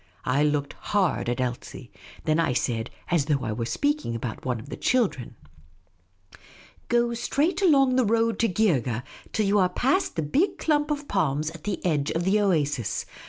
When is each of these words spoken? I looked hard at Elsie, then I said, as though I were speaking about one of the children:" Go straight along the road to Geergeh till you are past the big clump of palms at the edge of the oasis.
I 0.25 0.41
looked 0.43 0.73
hard 0.73 1.29
at 1.29 1.39
Elsie, 1.39 1.91
then 2.25 2.39
I 2.39 2.53
said, 2.53 2.89
as 3.11 3.25
though 3.25 3.43
I 3.43 3.51
were 3.53 3.67
speaking 3.67 4.15
about 4.15 4.43
one 4.43 4.59
of 4.59 4.69
the 4.69 4.75
children:" 4.75 5.35
Go 6.87 7.13
straight 7.13 7.61
along 7.61 7.97
the 7.97 8.05
road 8.05 8.39
to 8.39 8.47
Geergeh 8.49 9.03
till 9.31 9.45
you 9.45 9.59
are 9.59 9.69
past 9.69 10.15
the 10.15 10.23
big 10.23 10.57
clump 10.57 10.89
of 10.89 11.07
palms 11.07 11.51
at 11.51 11.65
the 11.65 11.85
edge 11.85 12.09
of 12.09 12.23
the 12.23 12.39
oasis. 12.39 13.05